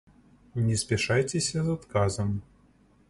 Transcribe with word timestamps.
Не 0.67 0.77
спяшайцеся 0.83 1.63
з 1.67 1.77
адказам. 1.77 2.33